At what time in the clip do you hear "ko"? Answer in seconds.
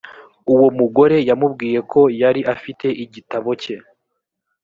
1.91-2.01